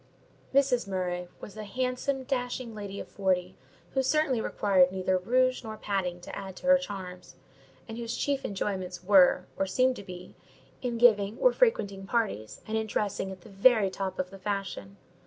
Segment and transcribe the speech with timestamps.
[0.51, 0.87] Mrs.
[0.87, 3.55] Murray was a handsome, dashing lady of forty,
[3.91, 7.35] who certainly required neither rouge nor padding to add to her charms;
[7.87, 10.33] and whose chief enjoyments were, or seemed to be,
[10.81, 14.97] in giving or frequenting parties, and in dressing at the very top of the fashion.